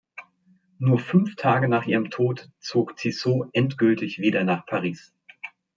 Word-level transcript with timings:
Nur 0.79 0.97
fünf 0.97 1.35
Tage 1.35 1.67
nach 1.69 1.85
ihrem 1.85 2.09
Tod 2.09 2.49
zog 2.59 2.97
Tissot 2.97 3.49
endgültig 3.53 4.17
wieder 4.17 4.43
nach 4.43 4.65
Paris. 4.65 5.13